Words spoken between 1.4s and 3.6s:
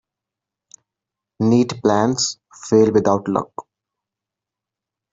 Neat plans fail without luck.